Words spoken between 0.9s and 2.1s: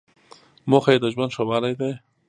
یې د ژوند ښه والی دی.